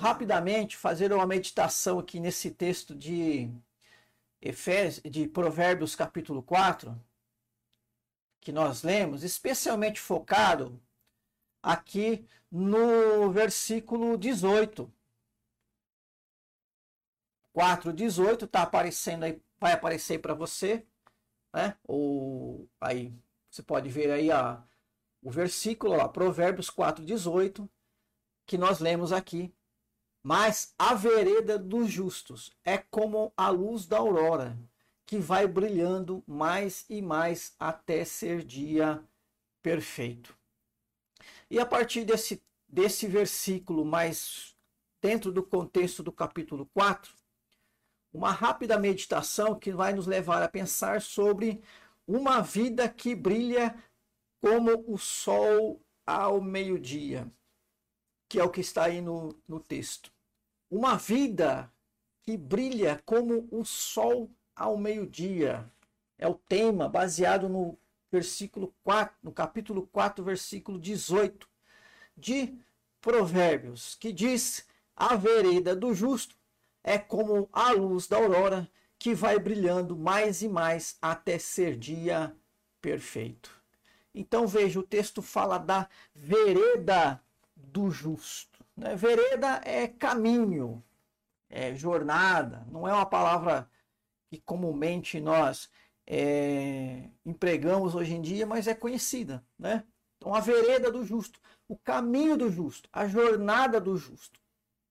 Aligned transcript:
rapidamente 0.00 0.76
fazer 0.76 1.12
uma 1.12 1.26
meditação 1.26 1.98
aqui 1.98 2.18
nesse 2.18 2.50
texto 2.50 2.94
de 2.94 3.50
Efésios, 4.40 5.02
de 5.04 5.28
Provérbios 5.28 5.94
capítulo 5.94 6.42
4, 6.42 6.98
que 8.40 8.50
nós 8.50 8.82
lemos, 8.82 9.22
especialmente 9.22 10.00
focado 10.00 10.80
aqui 11.62 12.26
no 12.50 13.30
versículo 13.30 14.16
18. 14.16 14.90
4:18 17.52 18.46
está 18.46 18.62
aparecendo 18.62 19.24
aí, 19.24 19.42
vai 19.60 19.72
aparecer 19.72 20.18
para 20.20 20.32
você, 20.32 20.86
né? 21.52 21.76
Ou 21.84 22.66
aí 22.80 23.12
você 23.50 23.62
pode 23.62 23.90
ver 23.90 24.10
aí 24.10 24.30
a, 24.32 24.64
o 25.22 25.30
versículo 25.30 25.94
lá, 25.94 26.08
Provérbios 26.08 26.70
4:18, 26.70 27.68
que 28.46 28.56
nós 28.56 28.80
lemos 28.80 29.12
aqui. 29.12 29.54
Mas 30.22 30.74
a 30.78 30.94
vereda 30.94 31.58
dos 31.58 31.90
justos 31.90 32.50
é 32.64 32.76
como 32.76 33.32
a 33.36 33.48
luz 33.48 33.86
da 33.86 33.98
aurora, 33.98 34.58
que 35.06 35.18
vai 35.18 35.46
brilhando 35.46 36.22
mais 36.26 36.84
e 36.88 37.00
mais 37.00 37.54
até 37.58 38.04
ser 38.04 38.44
dia 38.44 39.02
perfeito. 39.62 40.36
E 41.50 41.58
a 41.58 41.66
partir 41.66 42.04
desse, 42.04 42.42
desse 42.68 43.06
versículo, 43.06 43.84
mais 43.84 44.56
dentro 45.00 45.32
do 45.32 45.42
contexto 45.42 46.02
do 46.02 46.12
capítulo 46.12 46.66
4, 46.74 47.12
uma 48.12 48.30
rápida 48.30 48.78
meditação 48.78 49.58
que 49.58 49.72
vai 49.72 49.92
nos 49.92 50.06
levar 50.06 50.42
a 50.42 50.48
pensar 50.48 51.00
sobre 51.00 51.62
uma 52.06 52.40
vida 52.40 52.88
que 52.88 53.14
brilha 53.14 53.74
como 54.40 54.84
o 54.86 54.98
sol 54.98 55.80
ao 56.06 56.40
meio-dia, 56.40 57.30
que 58.30 58.38
é 58.38 58.44
o 58.44 58.48
que 58.48 58.60
está 58.60 58.84
aí 58.84 59.00
no, 59.00 59.36
no 59.46 59.58
texto. 59.58 60.12
Uma 60.70 60.96
vida 60.96 61.70
que 62.22 62.36
brilha 62.36 63.02
como 63.04 63.48
o 63.50 63.64
sol 63.64 64.30
ao 64.54 64.76
meio-dia. 64.76 65.68
É 66.16 66.28
o 66.28 66.34
tema 66.34 66.88
baseado 66.88 67.48
no 67.48 67.76
versículo 68.10 68.72
4, 68.84 69.16
no 69.20 69.32
capítulo 69.32 69.84
4, 69.88 70.24
versículo 70.24 70.78
18 70.78 71.48
de 72.16 72.56
Provérbios, 73.00 73.96
que 73.96 74.12
diz: 74.12 74.64
A 74.94 75.16
vereda 75.16 75.74
do 75.74 75.92
justo 75.92 76.36
é 76.84 76.98
como 76.98 77.48
a 77.52 77.72
luz 77.72 78.06
da 78.06 78.16
aurora 78.18 78.70
que 78.96 79.12
vai 79.12 79.40
brilhando 79.40 79.96
mais 79.96 80.40
e 80.40 80.48
mais 80.48 80.96
até 81.02 81.36
ser 81.36 81.76
dia 81.76 82.32
perfeito. 82.80 83.60
Então 84.14 84.46
veja, 84.46 84.78
o 84.78 84.84
texto 84.84 85.20
fala 85.20 85.58
da 85.58 85.88
vereda 86.14 87.20
do 87.64 87.90
justo. 87.90 88.64
Né? 88.76 88.94
Vereda 88.96 89.60
é 89.64 89.86
caminho, 89.88 90.82
é 91.48 91.74
jornada, 91.74 92.66
não 92.70 92.86
é 92.86 92.92
uma 92.92 93.06
palavra 93.06 93.68
que 94.28 94.40
comumente 94.40 95.20
nós 95.20 95.70
é, 96.06 97.08
empregamos 97.24 97.94
hoje 97.94 98.14
em 98.14 98.22
dia, 98.22 98.46
mas 98.46 98.66
é 98.66 98.74
conhecida. 98.74 99.44
Né? 99.58 99.84
Então 100.18 100.34
a 100.34 100.40
vereda 100.40 100.90
do 100.90 101.04
justo, 101.04 101.40
o 101.68 101.76
caminho 101.76 102.36
do 102.36 102.50
justo, 102.50 102.88
a 102.92 103.06
jornada 103.06 103.80
do 103.80 103.96
justo 103.96 104.40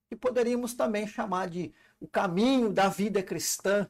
que 0.10 0.16
poderíamos 0.16 0.74
também 0.74 1.06
chamar 1.08 1.48
de 1.48 1.72
o 2.00 2.08
caminho 2.08 2.74
da 2.74 2.90
vida 2.90 3.22
cristã, 3.22 3.88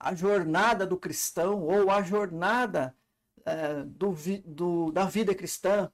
a 0.00 0.14
jornada 0.14 0.86
do 0.86 0.96
cristão 0.96 1.62
ou 1.62 1.90
a 1.90 2.02
jornada 2.02 2.96
é, 3.44 3.82
do, 3.84 4.14
do, 4.46 4.90
da 4.90 5.04
vida 5.04 5.34
cristã. 5.34 5.92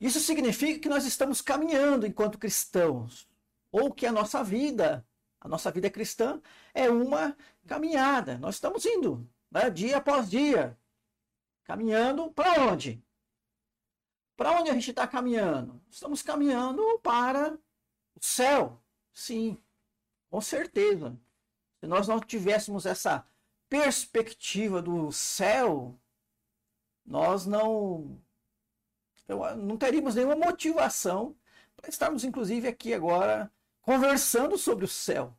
Isso 0.00 0.20
significa 0.20 0.80
que 0.80 0.88
nós 0.88 1.04
estamos 1.04 1.40
caminhando 1.40 2.06
enquanto 2.06 2.38
cristãos, 2.38 3.28
ou 3.70 3.92
que 3.92 4.06
a 4.06 4.12
nossa 4.12 4.42
vida, 4.42 5.06
a 5.40 5.48
nossa 5.48 5.70
vida 5.70 5.90
cristã, 5.90 6.40
é 6.72 6.90
uma 6.90 7.36
caminhada. 7.66 8.38
Nós 8.38 8.56
estamos 8.56 8.84
indo, 8.84 9.28
né, 9.50 9.70
dia 9.70 9.98
após 9.98 10.28
dia, 10.28 10.78
caminhando 11.64 12.30
para 12.32 12.62
onde? 12.62 13.02
Para 14.36 14.52
onde 14.52 14.70
a 14.70 14.74
gente 14.74 14.90
está 14.90 15.06
caminhando? 15.06 15.80
Estamos 15.88 16.22
caminhando 16.22 16.98
para 16.98 17.52
o 18.14 18.20
céu, 18.20 18.82
sim, 19.12 19.56
com 20.28 20.40
certeza. 20.40 21.18
Se 21.78 21.86
nós 21.86 22.08
não 22.08 22.18
tivéssemos 22.18 22.86
essa 22.86 23.26
perspectiva 23.68 24.82
do 24.82 25.12
céu, 25.12 25.98
nós 27.04 27.46
não 27.46 28.20
não 29.28 29.76
teríamos 29.76 30.14
nenhuma 30.14 30.36
motivação 30.36 31.36
para 31.76 31.90
estarmos, 31.90 32.24
inclusive, 32.24 32.68
aqui 32.68 32.94
agora 32.94 33.50
conversando 33.82 34.56
sobre 34.56 34.84
o 34.84 34.88
céu. 34.88 35.36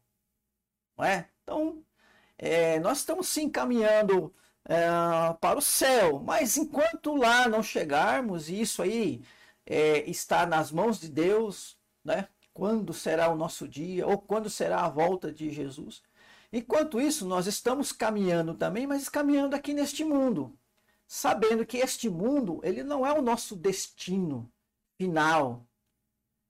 Não 0.97 1.06
é? 1.06 1.29
Então, 1.44 1.84
é, 2.38 2.79
nós 2.79 3.00
estamos 3.00 3.28
sim 3.28 3.50
caminhando 3.50 4.34
é, 4.66 4.78
para 5.40 5.57
o 5.59 5.62
céu, 5.62 6.19
mas 6.19 6.57
enquanto 6.57 7.16
lá 7.16 7.47
não 7.47 7.63
chegarmos, 7.63 8.50
e 8.50 8.62
isso 8.62 8.81
aí 8.81 9.24
é, 9.66 10.09
está 10.09 10.45
nas 10.45 10.72
mãos 10.72 11.00
de 11.00 11.09
Deus, 11.09 11.78
né? 12.03 12.28
quando 12.56 12.94
será 12.94 13.29
o 13.29 13.35
nosso 13.35 13.68
dia 13.68 14.07
ou 14.07 14.18
quando 14.18 14.50
será 14.50 14.85
a 14.85 14.90
volta 14.90 15.31
de 15.31 15.51
Jesus. 15.51 16.01
Enquanto 16.53 17.01
isso, 17.01 17.25
nós 17.25 17.47
estamos 17.47 17.91
caminhando 17.91 18.53
também, 18.53 18.88
mas 18.88 19.09
caminhando 19.09 19.56
aqui 19.56 19.74
neste 19.74 20.06
mundo, 20.06 20.57
sabendo 21.08 21.66
que 21.66 21.78
este 21.78 22.10
mundo, 22.10 22.60
ele 22.64 22.84
não 22.84 23.06
é 23.06 23.14
o 23.14 23.22
nosso 23.22 23.56
destino 23.56 24.52
final. 24.98 25.66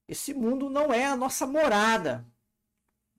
Esse 0.08 0.32
mundo 0.32 0.70
não 0.70 0.92
é 0.92 1.04
a 1.06 1.16
nossa 1.16 1.46
morada. 1.46 2.26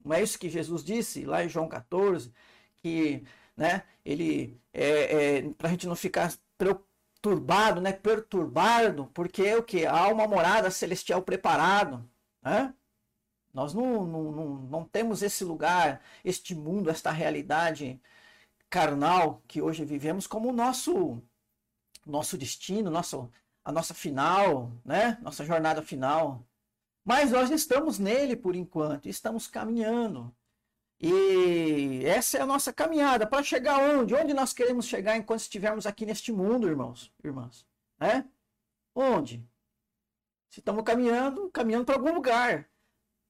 Não 0.03 0.14
é 0.14 0.22
isso 0.24 0.40
que 0.40 0.50
Jesus 0.50 0.84
disse 0.84 1.25
lá 1.25 1.44
em 1.44 1.50
João 1.50 1.68
14, 1.68 2.31
que 2.78 3.24
né, 3.56 3.84
ele 4.06 4.59
é, 4.74 5.40
é 5.40 5.50
para 5.50 5.68
a 5.68 5.72
gente 5.72 5.88
não 5.88 5.96
ficar 5.96 6.34
perturbado, 6.58 7.81
né, 7.81 7.92
perturbado, 7.92 9.08
porque 9.14 9.44
é 9.44 9.58
o 9.58 9.64
que 9.64 9.86
há 9.86 10.08
uma 10.08 10.28
morada 10.28 10.72
celestial 10.72 11.22
preparado. 11.22 12.09
Né? 12.42 12.74
Nós 13.54 13.74
não, 13.74 14.06
não, 14.06 14.31
não, 14.31 14.48
não 14.62 14.84
temos 14.86 15.22
esse 15.22 15.44
lugar, 15.44 16.02
este 16.24 16.56
mundo, 16.56 16.90
esta 16.90 17.12
realidade 17.12 18.00
carnal 18.69 19.41
que 19.47 19.61
hoje 19.61 19.85
vivemos 19.85 20.28
como 20.28 20.50
o 20.50 20.53
nosso, 20.53 21.22
nosso 22.05 22.38
destino, 22.38 22.89
nosso, 22.91 23.31
a 23.63 23.72
nossa 23.72 23.94
final, 23.94 24.72
né? 24.83 25.17
nossa 25.22 25.45
jornada 25.45 25.81
final. 25.81 26.45
Mas 27.03 27.31
nós 27.31 27.50
estamos 27.50 28.00
nele 28.00 28.35
por 28.35 28.56
enquanto, 28.56 29.07
estamos 29.07 29.47
caminhando. 29.47 30.35
E 31.00 32.03
essa 32.06 32.38
é 32.38 32.41
a 32.41 32.45
nossa 32.45 32.73
caminhada 32.73 33.27
para 33.27 33.44
chegar 33.44 33.79
onde? 33.79 34.16
Onde 34.16 34.33
nós 34.33 34.51
queremos 34.51 34.88
chegar 34.88 35.16
enquanto 35.16 35.41
estivermos 35.41 35.85
aqui 35.85 36.06
neste 36.06 36.31
mundo, 36.31 36.67
irmãos, 36.67 37.13
irmãs? 37.23 37.66
É? 38.00 38.23
Onde? 38.95 39.47
Se 40.50 40.59
estamos 40.59 40.83
caminhando, 40.83 41.50
caminhando 41.51 41.85
para 41.85 41.95
algum 41.95 42.13
lugar. 42.13 42.67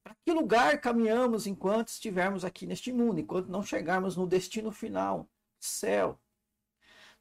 Para 0.08 0.16
que 0.24 0.32
lugar 0.32 0.80
caminhamos 0.80 1.46
enquanto 1.46 1.88
estivermos 1.88 2.42
aqui 2.42 2.66
neste 2.66 2.90
mundo, 2.90 3.20
enquanto 3.20 3.48
não 3.48 3.62
chegarmos 3.62 4.16
no 4.16 4.26
destino 4.26 4.72
final, 4.72 5.28
céu? 5.60 6.18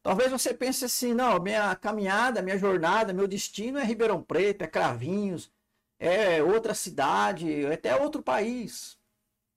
Talvez 0.01 0.31
você 0.31 0.53
pense 0.53 0.85
assim, 0.85 1.13
não, 1.13 1.37
minha 1.37 1.75
caminhada, 1.75 2.41
minha 2.41 2.57
jornada, 2.57 3.11
meu 3.11 3.27
destino 3.27 3.77
é 3.77 3.83
Ribeirão 3.83 4.23
Preto, 4.23 4.61
é 4.61 4.67
Cravinhos, 4.67 5.51
é 5.99 6.41
outra 6.41 6.73
cidade, 6.73 7.65
é 7.65 7.73
até 7.73 7.93
outro 7.93 8.23
país. 8.23 8.97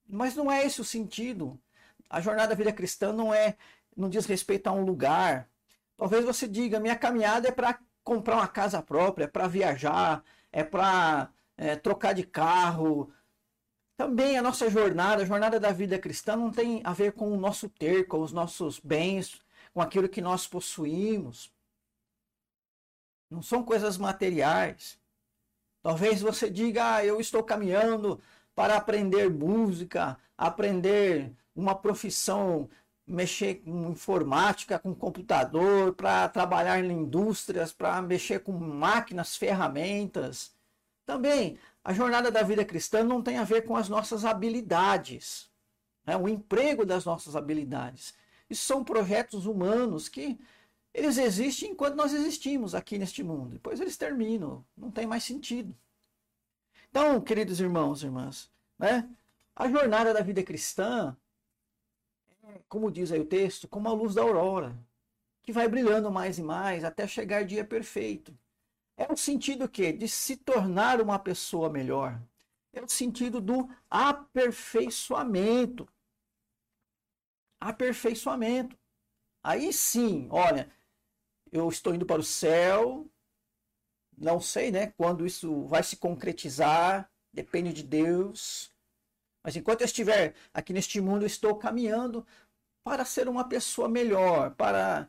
Mas 0.08 0.34
não 0.34 0.50
é 0.50 0.66
esse 0.66 0.80
o 0.80 0.84
sentido. 0.84 1.56
A 2.08 2.20
jornada 2.20 2.48
da 2.48 2.56
vida 2.56 2.72
cristã 2.72 3.12
não 3.12 3.32
é, 3.32 3.56
não 3.96 4.08
diz 4.08 4.26
respeito 4.26 4.66
a 4.66 4.72
um 4.72 4.84
lugar. 4.84 5.48
Talvez 5.96 6.24
você 6.24 6.48
diga, 6.48 6.80
minha 6.80 6.96
caminhada 6.96 7.46
é 7.46 7.52
para 7.52 7.78
comprar 8.02 8.34
uma 8.38 8.48
casa 8.48 8.82
própria, 8.82 9.26
é 9.26 9.28
para 9.28 9.46
viajar, 9.46 10.24
é 10.50 10.64
para 10.64 11.30
é, 11.56 11.76
trocar 11.76 12.12
de 12.12 12.24
carro, 12.24 13.12
também 14.00 14.38
a 14.38 14.42
nossa 14.42 14.70
jornada, 14.70 15.22
a 15.22 15.26
jornada 15.26 15.60
da 15.60 15.72
vida 15.72 15.98
cristã, 15.98 16.34
não 16.34 16.50
tem 16.50 16.80
a 16.84 16.92
ver 16.94 17.12
com 17.12 17.30
o 17.30 17.36
nosso 17.36 17.68
ter, 17.68 18.06
com 18.06 18.22
os 18.22 18.32
nossos 18.32 18.80
bens, 18.80 19.42
com 19.74 19.82
aquilo 19.82 20.08
que 20.08 20.22
nós 20.22 20.46
possuímos. 20.46 21.52
Não 23.28 23.42
são 23.42 23.62
coisas 23.62 23.98
materiais. 23.98 24.98
Talvez 25.82 26.22
você 26.22 26.48
diga, 26.48 26.94
ah, 26.94 27.04
eu 27.04 27.20
estou 27.20 27.42
caminhando 27.42 28.18
para 28.54 28.74
aprender 28.78 29.28
música, 29.28 30.16
aprender 30.34 31.30
uma 31.54 31.74
profissão, 31.74 32.70
mexer 33.06 33.56
com 33.56 33.90
informática, 33.90 34.78
com 34.78 34.94
computador, 34.94 35.94
para 35.94 36.26
trabalhar 36.30 36.82
em 36.82 36.90
indústrias, 36.90 37.70
para 37.70 38.00
mexer 38.00 38.38
com 38.38 38.52
máquinas, 38.52 39.36
ferramentas. 39.36 40.58
Também 41.10 41.58
a 41.82 41.92
jornada 41.92 42.30
da 42.30 42.40
vida 42.40 42.64
cristã 42.64 43.02
não 43.02 43.20
tem 43.20 43.36
a 43.36 43.42
ver 43.42 43.62
com 43.62 43.74
as 43.74 43.88
nossas 43.88 44.24
habilidades, 44.24 45.50
né? 46.06 46.16
o 46.16 46.28
emprego 46.28 46.86
das 46.86 47.04
nossas 47.04 47.34
habilidades. 47.34 48.14
Isso 48.48 48.64
são 48.64 48.84
projetos 48.84 49.44
humanos 49.44 50.08
que 50.08 50.38
eles 50.94 51.18
existem 51.18 51.70
enquanto 51.72 51.96
nós 51.96 52.14
existimos 52.14 52.76
aqui 52.76 52.96
neste 52.96 53.24
mundo. 53.24 53.54
Depois 53.54 53.80
eles 53.80 53.96
terminam, 53.96 54.64
não 54.76 54.88
tem 54.88 55.04
mais 55.04 55.24
sentido. 55.24 55.74
Então, 56.88 57.20
queridos 57.20 57.58
irmãos 57.58 58.04
e 58.04 58.06
irmãs, 58.06 58.48
né? 58.78 59.10
A 59.56 59.68
jornada 59.68 60.14
da 60.14 60.20
vida 60.20 60.44
cristã, 60.44 61.16
como 62.68 62.88
diz 62.88 63.10
aí 63.10 63.18
o 63.18 63.26
texto, 63.26 63.66
como 63.66 63.88
a 63.88 63.92
luz 63.92 64.14
da 64.14 64.22
aurora, 64.22 64.78
que 65.42 65.50
vai 65.50 65.66
brilhando 65.66 66.08
mais 66.08 66.38
e 66.38 66.42
mais 66.42 66.84
até 66.84 67.04
chegar 67.08 67.44
dia 67.44 67.64
perfeito. 67.64 68.32
É 69.00 69.10
o 69.10 69.16
sentido 69.16 69.66
que 69.66 69.94
de 69.94 70.06
se 70.06 70.36
tornar 70.36 71.00
uma 71.00 71.18
pessoa 71.18 71.70
melhor. 71.70 72.20
É 72.70 72.82
o 72.82 72.88
sentido 72.88 73.40
do 73.40 73.66
aperfeiçoamento. 73.88 75.88
Aperfeiçoamento. 77.58 78.78
Aí 79.42 79.72
sim, 79.72 80.28
olha, 80.30 80.70
eu 81.50 81.66
estou 81.70 81.94
indo 81.94 82.04
para 82.04 82.20
o 82.20 82.24
céu, 82.24 83.10
não 84.18 84.38
sei, 84.38 84.70
né, 84.70 84.88
quando 84.88 85.24
isso 85.24 85.66
vai 85.66 85.82
se 85.82 85.96
concretizar, 85.96 87.10
depende 87.32 87.72
de 87.72 87.82
Deus. 87.82 88.70
Mas 89.42 89.56
enquanto 89.56 89.80
eu 89.80 89.86
estiver 89.86 90.34
aqui 90.52 90.74
neste 90.74 91.00
mundo, 91.00 91.22
eu 91.22 91.26
estou 91.26 91.56
caminhando 91.56 92.26
para 92.84 93.06
ser 93.06 93.28
uma 93.28 93.48
pessoa 93.48 93.88
melhor, 93.88 94.54
para 94.56 95.08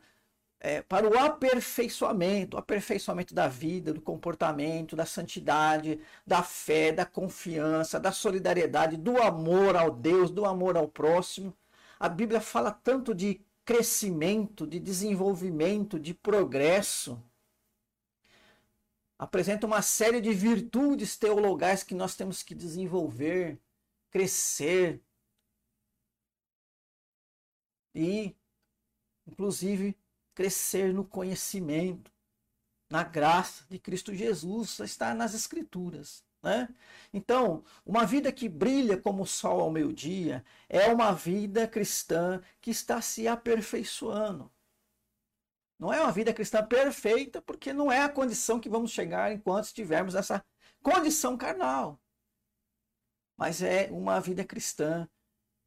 é, 0.64 0.80
para 0.80 1.08
o 1.08 1.18
aperfeiçoamento, 1.18 2.56
o 2.56 2.60
aperfeiçoamento 2.60 3.34
da 3.34 3.48
vida, 3.48 3.92
do 3.92 4.00
comportamento, 4.00 4.94
da 4.94 5.04
santidade, 5.04 6.00
da 6.24 6.40
fé, 6.44 6.92
da 6.92 7.04
confiança, 7.04 7.98
da 7.98 8.12
solidariedade, 8.12 8.96
do 8.96 9.20
amor 9.20 9.74
ao 9.74 9.90
Deus, 9.90 10.30
do 10.30 10.44
amor 10.44 10.76
ao 10.76 10.86
próximo. 10.86 11.52
A 11.98 12.08
Bíblia 12.08 12.40
fala 12.40 12.70
tanto 12.70 13.12
de 13.12 13.44
crescimento, 13.64 14.64
de 14.64 14.78
desenvolvimento, 14.78 15.98
de 15.98 16.14
progresso. 16.14 17.20
Apresenta 19.18 19.66
uma 19.66 19.82
série 19.82 20.20
de 20.20 20.32
virtudes 20.32 21.16
teologais 21.16 21.82
que 21.82 21.94
nós 21.94 22.14
temos 22.14 22.40
que 22.40 22.54
desenvolver, 22.54 23.60
crescer 24.12 25.02
e, 27.92 28.36
inclusive, 29.26 29.96
crescer 30.34 30.92
no 30.92 31.04
conhecimento, 31.04 32.10
na 32.90 33.02
graça 33.02 33.64
de 33.68 33.78
Cristo 33.78 34.14
Jesus, 34.14 34.78
está 34.80 35.14
nas 35.14 35.34
Escrituras. 35.34 36.24
Né? 36.42 36.68
Então, 37.12 37.64
uma 37.86 38.04
vida 38.04 38.32
que 38.32 38.48
brilha 38.48 38.96
como 38.96 39.22
o 39.22 39.26
sol 39.26 39.60
ao 39.60 39.70
meio-dia 39.70 40.44
é 40.68 40.88
uma 40.88 41.12
vida 41.12 41.68
cristã 41.68 42.42
que 42.60 42.70
está 42.70 43.00
se 43.00 43.28
aperfeiçoando. 43.28 44.50
Não 45.78 45.92
é 45.92 46.00
uma 46.00 46.12
vida 46.12 46.32
cristã 46.34 46.64
perfeita, 46.64 47.40
porque 47.40 47.72
não 47.72 47.90
é 47.90 48.02
a 48.02 48.08
condição 48.08 48.60
que 48.60 48.68
vamos 48.68 48.90
chegar 48.90 49.32
enquanto 49.32 49.64
estivermos 49.64 50.14
nessa 50.14 50.44
condição 50.82 51.36
carnal. 51.36 52.00
Mas 53.36 53.62
é 53.62 53.88
uma 53.90 54.20
vida 54.20 54.44
cristã 54.44 55.08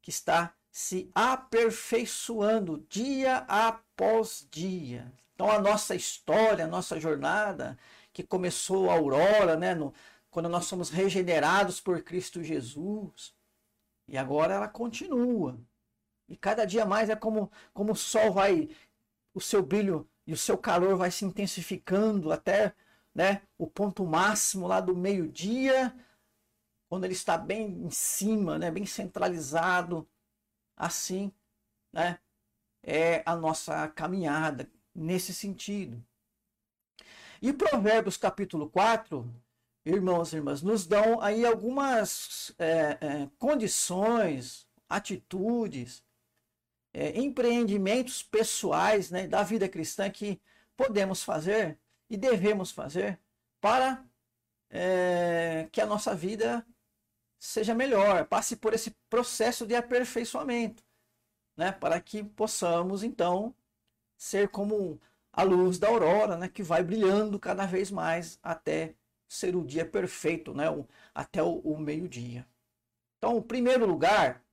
que 0.00 0.10
está 0.10 0.54
se 0.70 1.10
aperfeiçoando 1.14 2.86
dia 2.88 3.44
após 3.96 4.46
dia. 4.50 5.10
Então 5.34 5.50
a 5.50 5.58
nossa 5.58 5.94
história, 5.94 6.64
a 6.64 6.68
nossa 6.68 7.00
jornada, 7.00 7.78
que 8.12 8.22
começou 8.22 8.90
a 8.90 8.94
aurora, 8.94 9.56
né, 9.56 9.74
no, 9.74 9.92
quando 10.30 10.48
nós 10.48 10.66
somos 10.66 10.90
regenerados 10.90 11.80
por 11.80 12.02
Cristo 12.02 12.42
Jesus, 12.42 13.34
e 14.06 14.18
agora 14.18 14.54
ela 14.54 14.68
continua. 14.68 15.58
E 16.28 16.36
cada 16.36 16.64
dia 16.66 16.84
mais 16.84 17.08
é 17.10 17.16
como, 17.16 17.50
como 17.72 17.92
o 17.92 17.96
sol 17.96 18.32
vai, 18.32 18.68
o 19.34 19.40
seu 19.40 19.62
brilho 19.62 20.08
e 20.26 20.32
o 20.32 20.36
seu 20.36 20.58
calor 20.58 20.96
vai 20.96 21.10
se 21.10 21.24
intensificando 21.24 22.32
até 22.32 22.74
né, 23.14 23.42
o 23.58 23.66
ponto 23.66 24.04
máximo 24.04 24.66
lá 24.66 24.80
do 24.80 24.94
meio-dia, 24.94 25.94
quando 26.88 27.04
ele 27.04 27.14
está 27.14 27.38
bem 27.38 27.84
em 27.86 27.90
cima, 27.90 28.58
né, 28.58 28.70
bem 28.70 28.86
centralizado 28.86 30.08
Assim, 30.76 31.32
né, 31.92 32.18
é 32.86 33.22
a 33.26 33.34
nossa 33.34 33.88
caminhada 33.88 34.70
nesse 34.94 35.34
sentido. 35.34 36.02
E 37.42 37.52
Provérbios 37.52 38.16
capítulo 38.16 38.70
4, 38.70 39.28
irmãos 39.84 40.32
e 40.32 40.36
irmãs, 40.36 40.62
nos 40.62 40.86
dão 40.86 41.20
aí 41.20 41.44
algumas 41.44 42.54
é, 42.58 42.98
é, 43.00 43.30
condições, 43.38 44.66
atitudes, 44.88 46.02
é, 46.94 47.18
empreendimentos 47.18 48.22
pessoais 48.22 49.10
né, 49.10 49.26
da 49.26 49.42
vida 49.42 49.68
cristã 49.68 50.08
que 50.08 50.40
podemos 50.76 51.22
fazer 51.22 51.78
e 52.08 52.16
devemos 52.16 52.70
fazer 52.70 53.18
para 53.60 54.04
é, 54.70 55.68
que 55.72 55.80
a 55.80 55.86
nossa 55.86 56.14
vida 56.14 56.64
seja 57.38 57.74
melhor, 57.74 58.26
passe 58.26 58.56
por 58.56 58.72
esse 58.72 58.96
processo 59.10 59.66
de 59.66 59.74
aperfeiçoamento, 59.74 60.85
né? 61.56 61.72
Para 61.72 62.00
que 62.00 62.22
possamos 62.22 63.02
então 63.02 63.54
ser 64.16 64.48
como 64.48 65.00
a 65.32 65.42
luz 65.42 65.78
da 65.78 65.88
aurora, 65.88 66.36
né? 66.36 66.48
Que 66.48 66.62
vai 66.62 66.82
brilhando 66.82 67.38
cada 67.38 67.66
vez 67.66 67.90
mais 67.90 68.38
até 68.42 68.94
ser 69.28 69.56
o 69.56 69.64
dia 69.64 69.84
perfeito, 69.84 70.54
né? 70.54 70.70
O, 70.70 70.86
até 71.14 71.42
o, 71.42 71.58
o 71.60 71.78
meio-dia. 71.78 72.46
Então, 73.18 73.38
em 73.38 73.42
primeiro 73.42 73.86
lugar, 73.86 74.44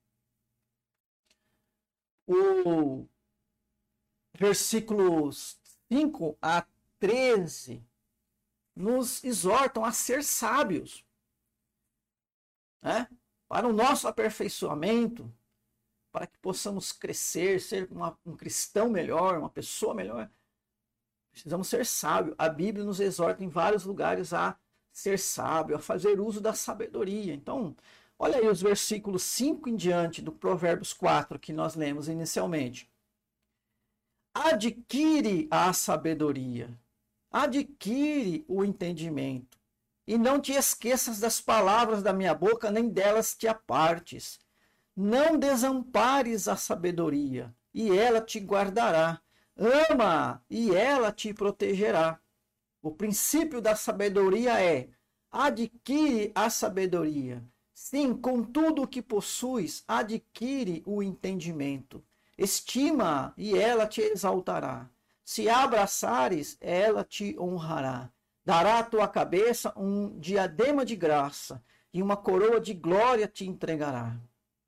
o 2.28 3.06
versículos 4.36 5.60
5 5.92 6.38
a 6.42 6.66
13 7.00 7.86
nos 8.76 9.24
exortam 9.24 9.86
a 9.86 9.92
ser 9.92 10.24
sábios 10.24 11.06
né? 12.84 13.08
para 13.48 13.68
o 13.68 13.74
nosso 13.74 14.08
aperfeiçoamento, 14.08 15.34
para 16.14 16.28
que 16.28 16.38
possamos 16.38 16.92
crescer, 16.92 17.60
ser 17.60 17.90
uma, 17.92 18.16
um 18.24 18.38
cristão 18.38 18.88
melhor, 18.88 19.40
uma 19.40 19.50
pessoa 19.50 19.96
melhor, 19.96 20.30
precisamos 21.32 21.68
ser 21.68 21.88
sábios. 21.88 22.36
A 22.38 22.48
Bíblia 22.48 22.86
nos 22.86 23.00
exorta 23.00 23.44
em 23.44 23.50
vários 23.50 23.84
lugares 23.84 24.32
a 24.32 24.56
ser 24.92 25.18
sábio, 25.18 25.76
a 25.76 25.80
fazer 25.80 26.20
uso 26.20 26.40
da 26.40 26.54
sabedoria. 26.54 27.34
Então, 27.34 27.76
olha 28.20 28.38
aí 28.38 28.48
os 28.48 28.62
versículos 28.62 29.24
5 29.24 29.68
em 29.68 29.76
diante 29.76 30.22
do 30.22 30.32
Provérbios 30.32 30.94
4 30.94 31.40
que 31.40 31.52
nós 31.52 31.74
lemos 31.74 32.08
inicialmente. 32.08 32.88
Adquire 34.36 35.48
a 35.50 35.74
sabedoria, 35.74 36.80
adquire 37.32 38.46
o 38.48 38.64
entendimento 38.64 39.58
e 40.06 40.16
não 40.16 40.40
te 40.40 40.52
esqueças 40.52 41.20
das 41.20 41.42
palavras 41.42 42.04
da 42.04 42.14
minha 42.14 42.36
boca, 42.36 42.70
nem 42.70 42.88
delas 42.88 43.36
te 43.36 43.48
apartes. 43.48 44.40
Não 44.96 45.38
desampares 45.38 46.48
a 46.48 46.56
sabedoria, 46.56 47.54
e 47.74 47.90
ela 47.98 48.22
te 48.22 48.40
guardará. 48.40 49.20
Ama, 49.90 50.44
e 50.50 50.74
ela 50.76 51.12
te 51.12 51.34
protegerá. 51.34 52.20
O 52.82 52.92
princípio 52.92 53.60
da 53.60 53.76
sabedoria 53.76 54.62
é: 54.62 54.90
adquire 55.32 56.32
a 56.36 56.50
sabedoria. 56.50 57.44
Sim, 57.74 58.16
com 58.16 58.44
tudo 58.44 58.84
o 58.84 58.88
que 58.88 59.02
possuis, 59.02 59.84
adquire 59.88 60.84
o 60.86 61.02
entendimento. 61.02 62.04
Estima, 62.38 63.34
e 63.36 63.58
ela 63.58 63.88
te 63.88 64.02
exaltará. 64.02 64.90
Se 65.26 65.50
abraçares, 65.50 66.58
ela 66.62 67.04
te 67.04 67.36
honrará. 67.40 68.12
Dará 68.46 68.80
à 68.80 68.84
tua 68.84 69.08
cabeça 69.08 69.74
um 69.76 70.20
diadema 70.20 70.86
de 70.86 70.96
graça 70.96 71.64
e 71.94 72.02
uma 72.02 72.18
coroa 72.18 72.60
de 72.60 72.74
glória 72.74 73.28
te 73.28 73.48
entregará. 73.48 74.18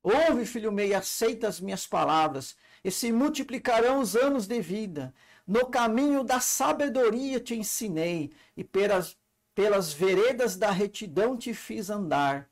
Ouve, 0.06 0.46
filho 0.46 0.70
meu, 0.70 0.86
e 0.86 0.94
aceita 0.94 1.48
as 1.48 1.60
minhas 1.60 1.86
palavras, 1.86 2.56
e 2.84 2.90
se 2.90 3.10
multiplicarão 3.10 4.00
os 4.00 4.14
anos 4.14 4.46
de 4.46 4.60
vida. 4.60 5.12
No 5.44 5.66
caminho 5.66 6.22
da 6.22 6.38
sabedoria 6.38 7.40
te 7.40 7.56
ensinei, 7.56 8.30
e 8.56 8.62
pelas, 8.62 9.16
pelas 9.54 9.92
veredas 9.92 10.56
da 10.56 10.70
retidão 10.70 11.36
te 11.36 11.52
fiz 11.52 11.90
andar. 11.90 12.48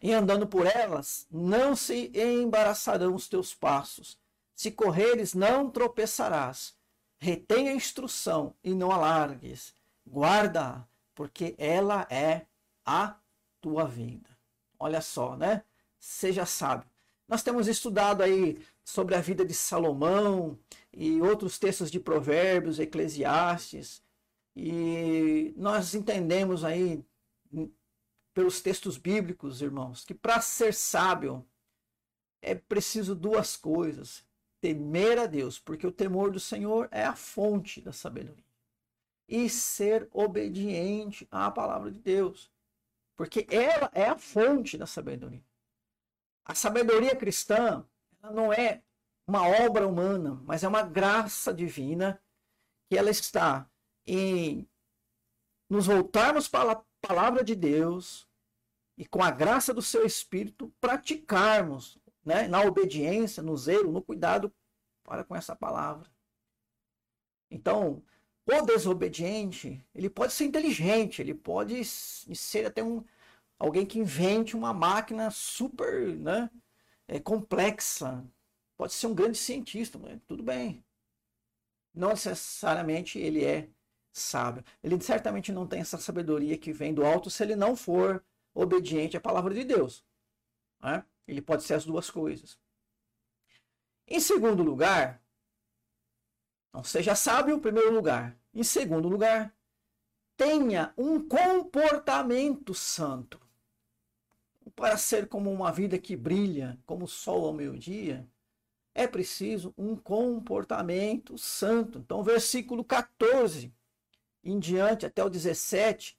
E 0.00 0.12
andando 0.12 0.46
por 0.46 0.66
elas, 0.66 1.26
não 1.30 1.76
se 1.76 2.10
embaraçarão 2.14 3.14
os 3.14 3.28
teus 3.28 3.54
passos. 3.54 4.18
Se 4.54 4.70
correres, 4.70 5.34
não 5.34 5.68
tropeçarás. 5.68 6.74
Retém 7.18 7.68
a 7.68 7.74
instrução 7.74 8.54
e 8.64 8.74
não 8.74 8.90
alargues 8.90 9.74
guarda, 10.06 10.88
porque 11.14 11.54
ela 11.58 12.06
é 12.08 12.46
a 12.84 13.16
tua 13.60 13.86
vida. 13.86 14.30
Olha 14.78 15.00
só, 15.00 15.36
né? 15.36 15.64
Seja 15.98 16.46
sábio. 16.46 16.88
Nós 17.28 17.42
temos 17.42 17.66
estudado 17.66 18.22
aí 18.22 18.58
sobre 18.84 19.14
a 19.14 19.20
vida 19.20 19.44
de 19.44 19.54
Salomão 19.54 20.58
e 20.92 21.20
outros 21.20 21.58
textos 21.58 21.90
de 21.90 21.98
Provérbios, 21.98 22.78
Eclesiastes, 22.78 24.02
e 24.54 25.52
nós 25.56 25.94
entendemos 25.94 26.64
aí 26.64 27.04
pelos 28.32 28.60
textos 28.60 28.96
bíblicos, 28.96 29.60
irmãos, 29.60 30.04
que 30.04 30.14
para 30.14 30.40
ser 30.40 30.72
sábio 30.72 31.44
é 32.40 32.54
preciso 32.54 33.14
duas 33.14 33.56
coisas: 33.56 34.24
temer 34.60 35.18
a 35.18 35.26
Deus, 35.26 35.58
porque 35.58 35.86
o 35.86 35.92
temor 35.92 36.30
do 36.30 36.40
Senhor 36.40 36.88
é 36.92 37.04
a 37.04 37.16
fonte 37.16 37.80
da 37.80 37.92
sabedoria 37.92 38.46
e 39.28 39.48
ser 39.48 40.08
obediente 40.12 41.26
à 41.30 41.50
palavra 41.50 41.90
de 41.90 41.98
Deus. 41.98 42.50
Porque 43.16 43.46
ela 43.50 43.90
é 43.94 44.06
a 44.06 44.16
fonte 44.16 44.76
da 44.76 44.86
sabedoria. 44.86 45.42
A 46.46 46.54
sabedoria 46.54 47.16
cristã 47.16 47.84
ela 48.22 48.32
não 48.32 48.52
é 48.52 48.80
uma 49.26 49.46
obra 49.46 49.86
humana, 49.86 50.40
mas 50.44 50.62
é 50.62 50.68
uma 50.68 50.82
graça 50.82 51.52
divina 51.52 52.22
que 52.88 52.96
ela 52.96 53.10
está 53.10 53.68
em 54.06 54.68
nos 55.68 55.86
voltarmos 55.86 56.46
para 56.46 56.72
a 56.72 56.82
palavra 57.00 57.42
de 57.42 57.56
Deus 57.56 58.28
e 58.96 59.04
com 59.04 59.22
a 59.24 59.32
graça 59.32 59.74
do 59.74 59.82
seu 59.82 60.06
Espírito 60.06 60.72
praticarmos 60.80 61.98
né, 62.24 62.46
na 62.46 62.62
obediência, 62.62 63.42
no 63.42 63.56
zelo, 63.56 63.90
no 63.90 64.00
cuidado 64.00 64.54
para 65.02 65.24
com 65.24 65.34
essa 65.34 65.56
palavra. 65.56 66.08
Então, 67.50 68.04
o 68.46 68.62
desobediente, 68.62 69.84
ele 69.92 70.08
pode 70.08 70.32
ser 70.32 70.44
inteligente, 70.44 71.20
ele 71.20 71.34
pode 71.34 71.84
ser 71.84 72.66
até 72.66 72.82
um 72.82 73.04
alguém 73.58 73.86
que 73.86 73.98
invente 73.98 74.56
uma 74.56 74.72
máquina 74.72 75.30
super, 75.30 76.16
né, 76.16 76.50
é, 77.08 77.18
complexa. 77.18 78.24
Pode 78.76 78.92
ser 78.92 79.06
um 79.06 79.14
grande 79.14 79.38
cientista, 79.38 79.98
mas 79.98 80.20
tudo 80.26 80.42
bem. 80.42 80.84
Não 81.94 82.10
necessariamente 82.10 83.18
ele 83.18 83.44
é 83.44 83.70
sábio. 84.12 84.64
Ele 84.82 85.00
certamente 85.00 85.52
não 85.52 85.66
tem 85.66 85.80
essa 85.80 85.98
sabedoria 85.98 86.58
que 86.58 86.72
vem 86.72 86.92
do 86.92 87.04
alto 87.04 87.30
se 87.30 87.42
ele 87.42 87.56
não 87.56 87.74
for 87.74 88.22
obediente 88.54 89.16
à 89.16 89.20
palavra 89.20 89.54
de 89.54 89.64
Deus. 89.64 90.04
Né? 90.82 91.04
Ele 91.26 91.40
pode 91.40 91.62
ser 91.62 91.74
as 91.74 91.84
duas 91.84 92.10
coisas. 92.10 92.58
Em 94.06 94.20
segundo 94.20 94.62
lugar, 94.62 95.22
não 96.72 96.84
seja 96.84 97.14
sábio, 97.14 97.56
em 97.56 97.60
primeiro 97.60 97.92
lugar. 97.92 98.38
Em 98.52 98.62
segundo 98.62 99.08
lugar, 99.08 99.54
tenha 100.36 100.92
um 100.96 101.26
comportamento 101.26 102.74
santo. 102.74 103.45
Para 104.76 104.98
ser 104.98 105.26
como 105.26 105.50
uma 105.50 105.72
vida 105.72 105.98
que 105.98 106.14
brilha, 106.14 106.78
como 106.84 107.06
o 107.06 107.08
sol 107.08 107.46
ao 107.46 107.52
meio-dia, 107.54 108.28
é 108.94 109.06
preciso 109.06 109.74
um 109.76 109.96
comportamento 109.96 111.38
santo. 111.38 111.98
Então, 111.98 112.22
versículo 112.22 112.84
14 112.84 113.72
em 114.44 114.58
diante, 114.58 115.04
até 115.04 115.24
o 115.24 115.30
17, 115.30 116.16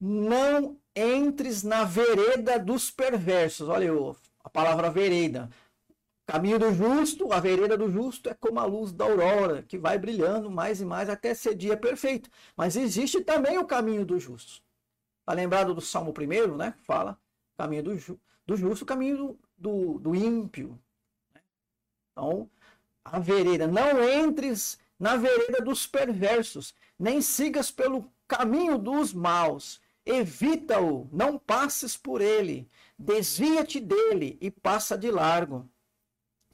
não 0.00 0.78
entres 0.94 1.62
na 1.62 1.84
vereda 1.84 2.58
dos 2.58 2.90
perversos. 2.90 3.68
Olha 3.68 3.90
a 4.42 4.48
palavra 4.48 4.90
vereda. 4.90 5.50
Caminho 6.26 6.58
do 6.58 6.72
justo, 6.72 7.32
a 7.32 7.40
vereda 7.40 7.76
do 7.76 7.90
justo 7.90 8.28
é 8.28 8.34
como 8.34 8.60
a 8.60 8.64
luz 8.64 8.92
da 8.92 9.04
aurora, 9.04 9.62
que 9.62 9.78
vai 9.78 9.98
brilhando 9.98 10.50
mais 10.50 10.80
e 10.80 10.84
mais 10.84 11.08
até 11.08 11.34
ser 11.34 11.54
dia 11.54 11.76
perfeito. 11.76 12.30
Mas 12.56 12.76
existe 12.76 13.20
também 13.20 13.58
o 13.58 13.66
caminho 13.66 14.04
do 14.04 14.18
justo. 14.18 14.62
Está 15.20 15.32
lembrado 15.32 15.74
do 15.74 15.80
Salmo 15.80 16.14
1, 16.16 16.56
né? 16.56 16.74
Fala 16.84 17.18
caminho 17.58 17.82
do, 17.82 17.98
ju 17.98 18.18
do 18.46 18.56
justo, 18.56 18.82
o 18.82 18.86
caminho 18.86 19.16
do, 19.16 19.38
do, 19.58 19.98
do 19.98 20.14
ímpio. 20.14 20.78
Então, 22.12 22.48
a 23.04 23.18
vereda, 23.18 23.66
não 23.66 24.02
entres 24.08 24.78
na 24.98 25.16
vereda 25.16 25.60
dos 25.60 25.86
perversos, 25.86 26.74
nem 26.98 27.20
sigas 27.20 27.70
pelo 27.70 28.10
caminho 28.26 28.78
dos 28.78 29.12
maus. 29.12 29.80
Evita-o, 30.06 31.08
não 31.12 31.38
passes 31.38 31.96
por 31.96 32.20
ele. 32.20 32.70
Desvia-te 32.98 33.80
dele 33.80 34.38
e 34.40 34.50
passa 34.50 34.96
de 34.96 35.10
largo. 35.10 35.68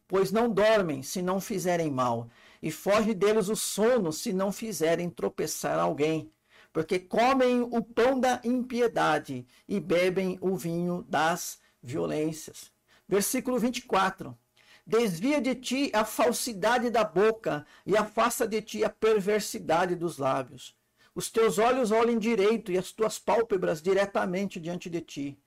Pois 0.08 0.32
não 0.32 0.50
dormem 0.50 1.02
se 1.02 1.22
não 1.22 1.40
fizerem 1.40 1.90
mal, 1.90 2.28
e 2.62 2.70
foge 2.70 3.14
deles 3.14 3.48
o 3.48 3.56
sono 3.56 4.12
se 4.12 4.32
não 4.32 4.52
fizerem 4.52 5.08
tropeçar 5.08 5.78
alguém. 5.78 6.30
Porque 6.74 6.98
comem 6.98 7.62
o 7.62 7.80
pão 7.80 8.18
da 8.18 8.40
impiedade 8.42 9.46
e 9.68 9.78
bebem 9.78 10.36
o 10.40 10.56
vinho 10.56 11.06
das 11.08 11.60
violências. 11.80 12.68
Versículo 13.08 13.60
24. 13.60 14.36
Desvia 14.84 15.40
de 15.40 15.54
ti 15.54 15.92
a 15.94 16.04
falsidade 16.04 16.90
da 16.90 17.04
boca 17.04 17.64
e 17.86 17.96
afasta 17.96 18.46
de 18.46 18.60
ti 18.60 18.82
a 18.82 18.90
perversidade 18.90 19.94
dos 19.94 20.18
lábios. 20.18 20.76
Os 21.14 21.30
teus 21.30 21.58
olhos 21.58 21.92
olhem 21.92 22.18
direito 22.18 22.72
e 22.72 22.76
as 22.76 22.90
tuas 22.90 23.20
pálpebras 23.20 23.80
diretamente 23.80 24.58
diante 24.58 24.90
de 24.90 25.00
ti. 25.00 25.38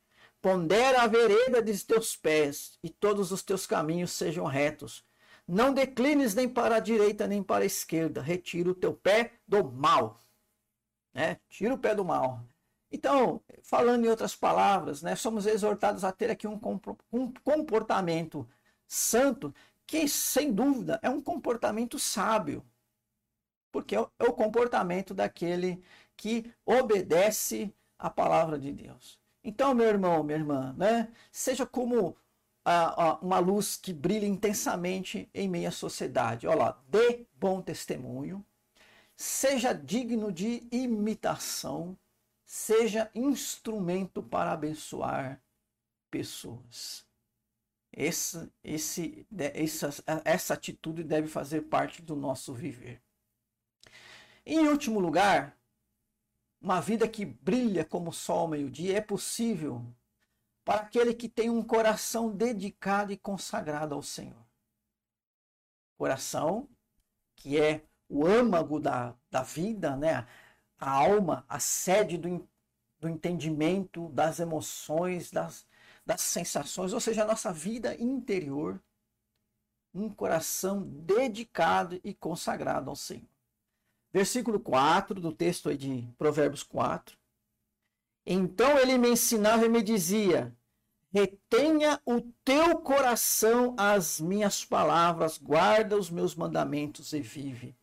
Pondera 0.41 1.01
a 1.01 1.07
vereda 1.07 1.62
de 1.62 1.77
teus 1.86 2.15
pés 2.15 2.79
e 2.81 2.89
todos 2.89 3.34
os 3.34 3.43
teus 3.43 3.67
caminhos 3.67 4.13
sejam 4.13 4.46
retos. 4.46 5.03
Não 5.46 5.74
declines 5.74 6.34
nem 6.34 6.48
para 6.48 6.77
a 6.77 6.79
direita 6.79 7.27
nem 7.27 7.43
para 7.43 7.63
a 7.63 7.67
esquerda. 7.67 8.22
Retira 8.22 8.69
o 8.69 8.75
teu 8.75 8.93
pé 8.93 9.34
do 9.46 9.62
mal. 9.62 10.22
Né? 11.17 11.39
Tira 11.50 11.74
o 11.74 11.79
pé 11.79 11.95
do 11.95 12.05
mal. 12.05 12.45
Então, 12.91 13.41
falando 13.63 14.05
em 14.05 14.07
outras 14.07 14.36
palavras, 14.36 15.01
né, 15.01 15.15
somos 15.15 15.47
exortados 15.47 16.03
a 16.03 16.12
ter 16.12 16.29
aqui 16.29 16.47
um 16.47 16.59
comportamento 17.43 18.47
santo, 18.86 19.51
que 19.88 20.07
sem 20.07 20.53
dúvida 20.53 21.00
é 21.01 21.09
um 21.09 21.19
comportamento 21.19 21.97
sábio, 21.97 22.63
porque 23.71 23.95
é, 23.95 24.00
é 24.19 24.24
o 24.25 24.33
comportamento 24.33 25.15
daquele 25.15 25.83
que 26.15 26.53
obedece 26.63 27.74
à 27.97 28.12
palavra 28.12 28.59
de 28.59 28.71
Deus. 28.71 29.19
Então, 29.43 29.74
meu 29.74 29.88
irmão, 29.88 30.24
minha 30.24 30.38
irmã, 30.38 30.75
né, 30.77 31.12
seja 31.31 31.65
como 31.65 32.15
uma 33.21 33.39
luz 33.39 33.75
que 33.75 33.91
brilha 33.91 34.27
intensamente 34.27 35.27
em 35.33 35.50
meio 35.50 35.69
à 35.69 35.71
sociedade. 35.71 36.45
Olha 36.45 36.57
lá, 36.57 36.83
dê 36.89 37.25
bom 37.33 37.59
testemunho, 37.59 38.45
seja 39.17 39.74
digno 39.74 40.31
de 40.31 40.67
imitação, 40.71 41.97
seja 42.45 43.09
instrumento 43.15 44.21
para 44.21 44.51
abençoar 44.51 45.41
pessoas. 46.12 47.05
Esse, 47.91 48.51
esse, 48.63 49.27
essa, 49.36 49.89
essa 50.24 50.53
atitude 50.53 51.03
deve 51.03 51.27
fazer 51.27 51.62
parte 51.62 52.01
do 52.01 52.15
nosso 52.15 52.53
viver. 52.53 53.01
Em 54.45 54.67
último 54.67 55.00
lugar, 55.00 55.57
uma 56.62 56.79
vida 56.79 57.07
que 57.07 57.25
brilha 57.25 57.83
como 57.83 58.12
o 58.12 58.13
sol 58.13 58.41
ao 58.41 58.47
meio-dia 58.47 58.97
é 58.97 59.01
possível 59.01 59.83
para 60.63 60.81
aquele 60.81 61.13
que 61.13 61.27
tem 61.27 61.50
um 61.50 61.63
coração 61.63 62.29
dedicado 62.29 63.12
e 63.12 63.17
consagrado 63.17 63.95
ao 63.95 64.03
Senhor. 64.03 64.45
Coração 65.97 66.69
que 67.36 67.59
é 67.59 67.83
o 68.10 68.26
âmago 68.26 68.80
da, 68.80 69.14
da 69.30 69.44
vida, 69.44 69.96
né? 69.96 70.26
a 70.80 70.90
alma, 70.90 71.46
a 71.50 71.60
sede 71.60 72.18
do, 72.18 72.48
do 73.00 73.10
entendimento, 73.10 74.10
das 74.10 74.40
emoções, 74.40 75.32
das, 75.32 75.66
das 76.06 76.22
sensações, 76.22 76.94
ou 76.94 77.00
seja, 77.00 77.24
a 77.24 77.28
nossa 77.28 77.52
vida 77.52 77.96
interior, 77.96 78.82
um 79.94 80.10
coração 80.10 80.84
dedicado 80.84 82.00
e 82.04 82.14
consagrado 82.14 82.90
ao 82.90 82.96
Senhor. 82.96 83.28
Versículo 84.12 84.60
4 84.60 85.20
do 85.20 85.32
texto 85.32 85.70
aí 85.70 85.78
de 85.78 86.08
Provérbios 86.18 86.64
4. 86.64 87.18
Então 88.26 88.78
ele 88.78 88.98
me 88.98 89.10
ensinava 89.10 89.66
e 89.66 89.70
me 89.70 89.82
dizia: 89.82 90.56
Retenha 91.12 92.00
o 92.06 92.22
teu 92.44 92.78
coração 92.80 93.76
as 93.78 94.20
minhas 94.20 94.64
palavras, 94.64 95.38
guarda 95.38 95.98
os 95.98 96.10
meus 96.10 96.36
mandamentos 96.36 97.14
e 97.14 97.22
vive. 97.22 97.76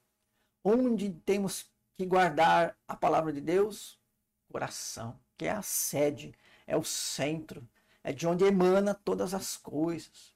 Onde 0.64 1.10
temos 1.10 1.70
que 1.94 2.06
guardar 2.06 2.74
a 2.88 2.96
palavra 2.96 3.30
de 3.30 3.40
Deus? 3.40 4.00
Coração, 4.50 5.20
que 5.36 5.44
é 5.44 5.50
a 5.50 5.60
sede, 5.60 6.34
é 6.66 6.74
o 6.74 6.82
centro, 6.82 7.68
é 8.02 8.12
de 8.12 8.26
onde 8.26 8.44
emana 8.44 8.94
todas 8.94 9.34
as 9.34 9.58
coisas. 9.58 10.34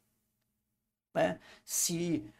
Né? 1.14 1.40
Se 1.64 2.30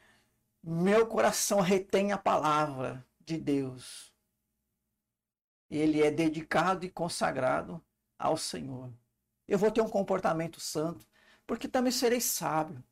meu 0.63 1.07
coração 1.07 1.61
retém 1.61 2.13
a 2.13 2.19
palavra 2.19 3.07
de 3.21 3.39
Deus, 3.39 4.13
ele 5.71 6.03
é 6.03 6.11
dedicado 6.11 6.85
e 6.85 6.91
consagrado 6.91 7.83
ao 8.19 8.37
Senhor. 8.37 8.93
Eu 9.47 9.59
vou 9.59 9.71
ter 9.71 9.81
um 9.81 9.89
comportamento 9.89 10.61
santo, 10.61 11.07
porque 11.47 11.67
também 11.67 11.91
serei 11.91 12.21
sábio. 12.21 12.85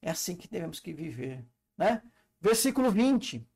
É 0.00 0.10
assim 0.10 0.34
que 0.34 0.48
devemos 0.48 0.80
que 0.80 0.94
viver, 0.94 1.44
né? 1.76 2.02
Versículo 2.40 2.90
20. 2.90 3.46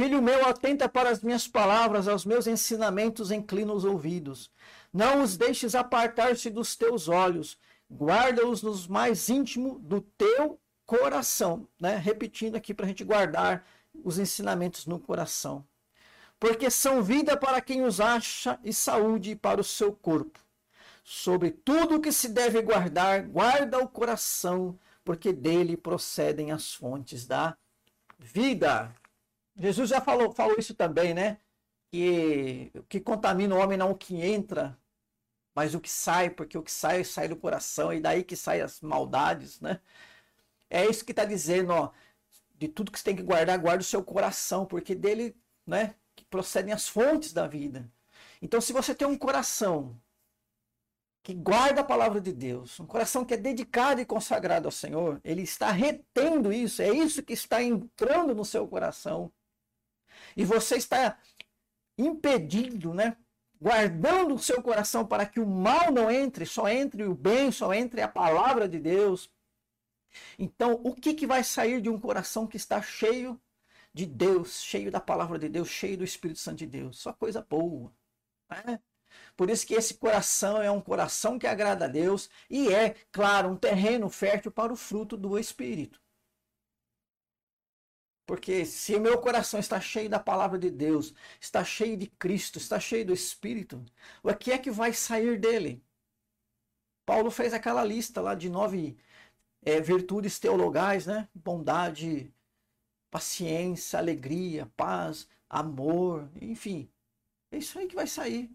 Filho 0.00 0.22
meu, 0.22 0.46
atenta 0.46 0.88
para 0.88 1.10
as 1.10 1.22
minhas 1.22 1.46
palavras, 1.46 2.08
aos 2.08 2.24
meus 2.24 2.46
ensinamentos 2.46 3.30
inclina 3.30 3.70
os 3.70 3.84
ouvidos. 3.84 4.50
Não 4.90 5.22
os 5.22 5.36
deixes 5.36 5.74
apartar-se 5.74 6.48
dos 6.48 6.74
teus 6.74 7.06
olhos, 7.06 7.58
guarda-os 7.92 8.62
nos 8.62 8.86
mais 8.86 9.28
íntimo 9.28 9.78
do 9.78 10.00
teu 10.00 10.58
coração. 10.86 11.68
Né? 11.78 11.96
Repetindo 11.98 12.56
aqui 12.56 12.72
para 12.72 12.86
a 12.86 12.88
gente 12.88 13.04
guardar 13.04 13.62
os 14.02 14.18
ensinamentos 14.18 14.86
no 14.86 14.98
coração. 14.98 15.66
Porque 16.38 16.70
são 16.70 17.02
vida 17.02 17.36
para 17.36 17.60
quem 17.60 17.84
os 17.84 18.00
acha 18.00 18.58
e 18.64 18.72
saúde 18.72 19.36
para 19.36 19.60
o 19.60 19.64
seu 19.64 19.92
corpo. 19.92 20.40
Sobre 21.04 21.50
tudo 21.50 21.96
o 21.96 22.00
que 22.00 22.10
se 22.10 22.30
deve 22.30 22.62
guardar, 22.62 23.24
guarda 23.24 23.78
o 23.78 23.86
coração, 23.86 24.78
porque 25.04 25.30
dele 25.30 25.76
procedem 25.76 26.52
as 26.52 26.72
fontes 26.72 27.26
da 27.26 27.54
vida. 28.18 28.94
Jesus 29.60 29.90
já 29.90 30.00
falou, 30.00 30.32
falou 30.32 30.56
isso 30.58 30.74
também, 30.74 31.14
né? 31.14 31.38
que 31.90 32.70
o 32.74 32.82
que 32.84 33.00
contamina 33.00 33.54
o 33.54 33.58
homem 33.58 33.76
não 33.76 33.88
é 33.88 33.90
o 33.92 33.96
que 33.96 34.14
entra, 34.16 34.78
mas 35.54 35.74
o 35.74 35.80
que 35.80 35.90
sai, 35.90 36.30
porque 36.30 36.56
o 36.56 36.62
que 36.62 36.70
sai 36.72 37.04
sai 37.04 37.28
do 37.28 37.36
coração 37.36 37.92
e 37.92 38.00
daí 38.00 38.24
que 38.24 38.36
saem 38.36 38.62
as 38.62 38.80
maldades, 38.80 39.60
né? 39.60 39.80
É 40.70 40.86
isso 40.86 41.04
que 41.04 41.12
está 41.12 41.24
dizendo, 41.24 41.72
ó, 41.72 41.90
de 42.56 42.68
tudo 42.68 42.92
que 42.92 42.98
você 42.98 43.04
tem 43.04 43.16
que 43.16 43.22
guardar, 43.22 43.58
guarda 43.58 43.82
o 43.82 43.84
seu 43.84 44.04
coração, 44.04 44.66
porque 44.66 44.94
dele, 44.94 45.36
né, 45.66 45.96
que 46.14 46.24
procedem 46.24 46.72
as 46.72 46.88
fontes 46.88 47.32
da 47.32 47.46
vida. 47.46 47.90
Então, 48.42 48.60
se 48.60 48.72
você 48.72 48.94
tem 48.94 49.06
um 49.08 49.18
coração 49.18 50.00
que 51.22 51.34
guarda 51.34 51.82
a 51.82 51.84
palavra 51.84 52.20
de 52.20 52.32
Deus, 52.32 52.78
um 52.80 52.86
coração 52.86 53.24
que 53.24 53.34
é 53.34 53.36
dedicado 53.36 54.00
e 54.00 54.06
consagrado 54.06 54.68
ao 54.68 54.72
Senhor, 54.72 55.20
ele 55.24 55.42
está 55.42 55.70
retendo 55.70 56.52
isso, 56.52 56.82
é 56.82 56.90
isso 56.90 57.22
que 57.22 57.32
está 57.34 57.62
entrando 57.62 58.34
no 58.34 58.44
seu 58.44 58.66
coração. 58.68 59.32
E 60.36 60.44
você 60.44 60.76
está 60.76 61.18
impedindo, 61.98 62.94
né? 62.94 63.16
Guardando 63.60 64.34
o 64.34 64.38
seu 64.38 64.62
coração 64.62 65.06
para 65.06 65.26
que 65.26 65.38
o 65.38 65.46
mal 65.46 65.92
não 65.92 66.10
entre, 66.10 66.46
só 66.46 66.68
entre 66.68 67.04
o 67.04 67.14
bem, 67.14 67.52
só 67.52 67.74
entre 67.74 68.00
a 68.00 68.08
palavra 68.08 68.68
de 68.68 68.78
Deus. 68.78 69.30
Então, 70.38 70.80
o 70.84 70.94
que, 70.94 71.14
que 71.14 71.26
vai 71.26 71.44
sair 71.44 71.80
de 71.80 71.88
um 71.88 72.00
coração 72.00 72.46
que 72.46 72.56
está 72.56 72.80
cheio 72.80 73.40
de 73.92 74.06
Deus, 74.06 74.62
cheio 74.62 74.90
da 74.90 75.00
palavra 75.00 75.38
de 75.38 75.48
Deus, 75.48 75.68
cheio 75.68 75.98
do 75.98 76.04
Espírito 76.04 76.40
Santo 76.40 76.58
de 76.58 76.66
Deus? 76.66 76.98
Só 76.98 77.12
coisa 77.12 77.42
boa. 77.42 77.92
Né? 78.48 78.80
Por 79.36 79.50
isso 79.50 79.66
que 79.66 79.74
esse 79.74 79.94
coração 79.94 80.60
é 80.60 80.70
um 80.70 80.80
coração 80.80 81.38
que 81.38 81.46
agrada 81.46 81.84
a 81.84 81.88
Deus 81.88 82.30
e 82.48 82.72
é, 82.72 82.94
claro, 83.12 83.50
um 83.50 83.56
terreno 83.56 84.08
fértil 84.08 84.50
para 84.50 84.72
o 84.72 84.76
fruto 84.76 85.16
do 85.16 85.38
Espírito. 85.38 86.00
Porque 88.30 88.64
se 88.64 88.96
meu 88.96 89.20
coração 89.20 89.58
está 89.58 89.80
cheio 89.80 90.08
da 90.08 90.20
palavra 90.20 90.56
de 90.56 90.70
Deus, 90.70 91.12
está 91.40 91.64
cheio 91.64 91.96
de 91.96 92.06
Cristo, 92.06 92.58
está 92.58 92.78
cheio 92.78 93.04
do 93.04 93.12
Espírito, 93.12 93.84
o 94.22 94.32
que 94.32 94.52
é 94.52 94.58
que 94.58 94.70
vai 94.70 94.92
sair 94.92 95.36
dele? 95.36 95.84
Paulo 97.04 97.28
fez 97.32 97.52
aquela 97.52 97.82
lista 97.82 98.20
lá 98.20 98.36
de 98.36 98.48
nove 98.48 98.96
é, 99.62 99.80
virtudes 99.80 100.38
teologais, 100.38 101.06
né? 101.06 101.28
Bondade, 101.34 102.32
paciência, 103.10 103.98
alegria, 103.98 104.70
paz, 104.76 105.28
amor, 105.48 106.30
enfim. 106.40 106.88
É 107.50 107.58
isso 107.58 107.80
aí 107.80 107.88
que 107.88 107.96
vai 107.96 108.06
sair. 108.06 108.48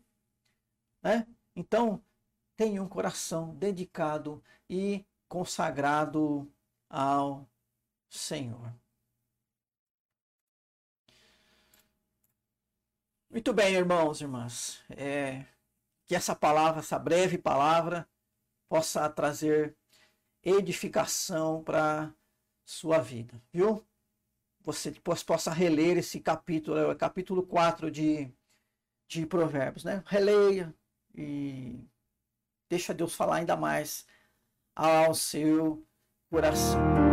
Né? 1.04 1.28
Então, 1.54 2.02
tenha 2.56 2.82
um 2.82 2.88
coração 2.88 3.54
dedicado 3.56 4.42
e 4.70 5.06
consagrado 5.28 6.50
ao 6.90 7.46
Senhor. 8.10 8.74
Muito 13.36 13.52
bem, 13.52 13.74
irmãos 13.76 14.22
e 14.22 14.24
irmãs. 14.24 14.82
É, 14.90 15.44
que 16.06 16.16
essa 16.16 16.34
palavra, 16.34 16.80
essa 16.80 16.98
breve 16.98 17.38
palavra, 17.38 18.08
possa 18.70 19.10
trazer 19.10 19.76
edificação 20.42 21.62
para 21.62 22.14
sua 22.64 23.00
vida, 23.00 23.44
viu? 23.52 23.86
Você 24.62 24.90
depois 24.90 25.22
possa 25.22 25.52
reler 25.52 25.98
esse 25.98 26.22
capítulo, 26.22 26.78
é 26.78 26.88
o 26.88 26.96
capítulo 26.96 27.46
4 27.46 27.92
de, 27.92 28.32
de 29.06 29.26
Provérbios, 29.26 29.84
né? 29.84 30.02
Releia 30.06 30.74
e 31.14 31.86
deixa 32.70 32.94
Deus 32.94 33.14
falar 33.16 33.36
ainda 33.40 33.58
mais 33.58 34.08
ao 34.74 35.14
seu 35.14 35.86
coração. 36.30 37.05